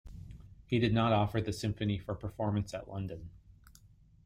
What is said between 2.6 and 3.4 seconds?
at London.